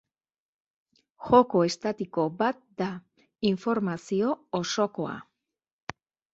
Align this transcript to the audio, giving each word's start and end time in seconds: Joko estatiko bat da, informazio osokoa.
Joko 1.27 1.61
estatiko 1.73 2.25
bat 2.41 2.59
da, 2.83 2.89
informazio 3.53 4.35
osokoa. 4.65 5.17